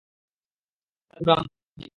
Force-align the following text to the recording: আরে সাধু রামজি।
আরে 1.11 1.19
সাধু 1.19 1.29
রামজি। 1.29 1.85